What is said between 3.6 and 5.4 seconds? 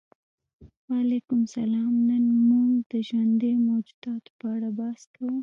موجوداتو په اړه بحث کوو